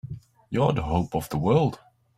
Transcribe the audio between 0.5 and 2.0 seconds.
the hope of the world!